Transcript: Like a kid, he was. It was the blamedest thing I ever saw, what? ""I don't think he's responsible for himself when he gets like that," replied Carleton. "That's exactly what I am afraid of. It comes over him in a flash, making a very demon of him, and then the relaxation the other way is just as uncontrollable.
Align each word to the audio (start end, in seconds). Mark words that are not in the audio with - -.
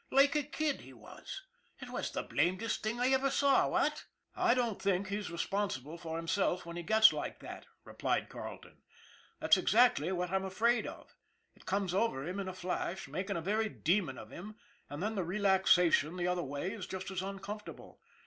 Like 0.09 0.35
a 0.35 0.41
kid, 0.41 0.81
he 0.81 0.93
was. 0.93 1.43
It 1.79 1.91
was 1.91 2.09
the 2.09 2.23
blamedest 2.23 2.81
thing 2.81 2.99
I 2.99 3.09
ever 3.11 3.29
saw, 3.29 3.67
what? 3.67 4.05
""I 4.35 4.55
don't 4.55 4.81
think 4.81 5.09
he's 5.09 5.29
responsible 5.29 5.95
for 5.95 6.17
himself 6.17 6.65
when 6.65 6.75
he 6.75 6.81
gets 6.81 7.13
like 7.13 7.37
that," 7.41 7.67
replied 7.83 8.27
Carleton. 8.27 8.81
"That's 9.39 9.57
exactly 9.57 10.11
what 10.11 10.31
I 10.31 10.35
am 10.37 10.43
afraid 10.43 10.87
of. 10.87 11.15
It 11.53 11.67
comes 11.67 11.93
over 11.93 12.27
him 12.27 12.39
in 12.39 12.47
a 12.47 12.53
flash, 12.55 13.07
making 13.07 13.37
a 13.37 13.41
very 13.41 13.69
demon 13.69 14.17
of 14.17 14.31
him, 14.31 14.55
and 14.89 15.03
then 15.03 15.13
the 15.13 15.23
relaxation 15.23 16.17
the 16.17 16.27
other 16.27 16.41
way 16.41 16.71
is 16.71 16.87
just 16.87 17.11
as 17.11 17.21
uncontrollable. 17.21 18.01